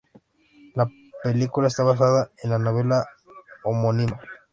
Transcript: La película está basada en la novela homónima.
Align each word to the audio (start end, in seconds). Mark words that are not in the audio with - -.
La 0.73 0.89
película 1.21 1.67
está 1.67 1.83
basada 1.83 2.31
en 2.41 2.49
la 2.49 2.57
novela 2.57 3.05
homónima. 3.63 4.19